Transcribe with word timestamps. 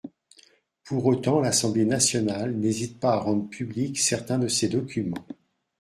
Pour 0.83 1.05
autant, 1.05 1.41
l’Assemblée 1.41 1.85
nationale 1.85 2.55
n’hésite 2.57 2.99
pas 2.99 3.13
à 3.13 3.19
rendre 3.19 3.47
publics 3.47 3.99
certains 3.99 4.39
de 4.39 4.47
ses 4.47 4.67
documents. 4.67 5.27